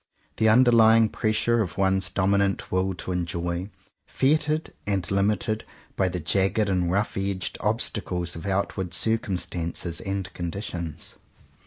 The 0.37 0.49
under 0.49 0.71
lying 0.71 1.09
pressure 1.09 1.61
of 1.61 1.77
one's 1.77 2.09
dominant 2.09 2.71
will 2.71 2.95
to 2.95 3.11
enjoy, 3.11 3.69
fettered 4.07 4.73
and 4.87 5.05
limited 5.11 5.63
by 5.95 6.07
the 6.09 6.19
jagged 6.19 6.69
and 6.69 6.89
rough 6.91 7.15
edged 7.17 7.59
obstacles 7.61 8.35
of 8.35 8.47
outward 8.47 8.95
cir 8.95 9.19
cumstances 9.19 10.01
and 10.03 10.33
conditions. 10.33 11.17